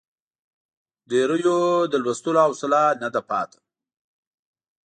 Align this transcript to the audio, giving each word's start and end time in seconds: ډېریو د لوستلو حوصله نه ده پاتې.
ډېریو 1.09 1.57
د 1.91 1.93
لوستلو 2.03 2.39
حوصله 2.45 2.81
نه 3.01 3.07
ده 3.13 3.21
پاتې. 3.29 3.59